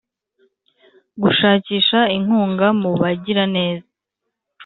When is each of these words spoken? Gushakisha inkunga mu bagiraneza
Gushakisha 1.21 1.99
inkunga 2.17 2.67
mu 2.81 2.91
bagiraneza 3.01 3.87